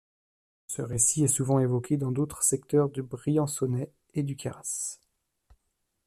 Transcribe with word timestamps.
Ce 0.65 0.81
récit 0.81 1.23
est 1.25 1.27
souvent 1.27 1.59
évoqué 1.59 1.95
dans 1.95 2.11
d'autres 2.11 2.41
secteurs 2.41 2.89
du 2.89 3.03
Briançonnais 3.03 3.91
et 4.15 4.23
du 4.23 4.35
Queyras. 4.35 4.97